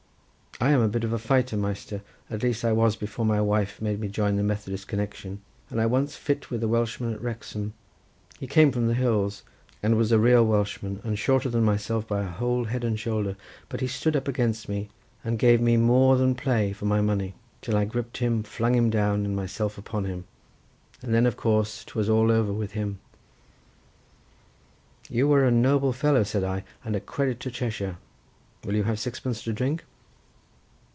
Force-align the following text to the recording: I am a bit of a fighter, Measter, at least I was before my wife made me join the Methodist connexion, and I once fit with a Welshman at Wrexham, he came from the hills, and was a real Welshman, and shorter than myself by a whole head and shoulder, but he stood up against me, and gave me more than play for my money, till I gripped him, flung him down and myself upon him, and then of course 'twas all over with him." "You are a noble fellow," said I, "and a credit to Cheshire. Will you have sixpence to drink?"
I 0.59 0.69
am 0.69 0.81
a 0.81 0.87
bit 0.87 1.03
of 1.03 1.11
a 1.11 1.17
fighter, 1.17 1.57
Measter, 1.57 2.03
at 2.29 2.43
least 2.43 2.63
I 2.63 2.71
was 2.71 2.95
before 2.95 3.25
my 3.25 3.41
wife 3.41 3.81
made 3.81 3.99
me 3.99 4.07
join 4.07 4.35
the 4.35 4.43
Methodist 4.43 4.87
connexion, 4.87 5.41
and 5.71 5.81
I 5.81 5.87
once 5.87 6.15
fit 6.15 6.51
with 6.51 6.61
a 6.61 6.67
Welshman 6.67 7.11
at 7.15 7.21
Wrexham, 7.21 7.73
he 8.39 8.45
came 8.45 8.71
from 8.71 8.87
the 8.87 8.93
hills, 8.93 9.41
and 9.81 9.97
was 9.97 10.11
a 10.11 10.19
real 10.19 10.45
Welshman, 10.45 11.01
and 11.03 11.17
shorter 11.17 11.49
than 11.49 11.63
myself 11.63 12.07
by 12.07 12.21
a 12.21 12.25
whole 12.29 12.65
head 12.65 12.83
and 12.83 12.99
shoulder, 12.99 13.37
but 13.69 13.81
he 13.81 13.87
stood 13.87 14.15
up 14.15 14.27
against 14.27 14.69
me, 14.69 14.89
and 15.23 15.39
gave 15.39 15.59
me 15.61 15.77
more 15.77 16.15
than 16.15 16.35
play 16.35 16.73
for 16.73 16.85
my 16.85 17.01
money, 17.01 17.33
till 17.63 17.75
I 17.75 17.85
gripped 17.85 18.17
him, 18.17 18.43
flung 18.43 18.75
him 18.75 18.91
down 18.91 19.25
and 19.25 19.35
myself 19.35 19.79
upon 19.79 20.05
him, 20.05 20.25
and 21.01 21.11
then 21.11 21.25
of 21.25 21.37
course 21.37 21.83
'twas 21.83 22.07
all 22.07 22.29
over 22.29 22.53
with 22.53 22.73
him." 22.73 22.99
"You 25.09 25.31
are 25.33 25.43
a 25.43 25.49
noble 25.49 25.91
fellow," 25.91 26.21
said 26.21 26.43
I, 26.43 26.65
"and 26.85 26.95
a 26.95 26.99
credit 26.99 27.39
to 27.39 27.51
Cheshire. 27.51 27.97
Will 28.63 28.75
you 28.75 28.83
have 28.83 28.99
sixpence 28.99 29.41
to 29.45 29.53
drink?" 29.53 29.85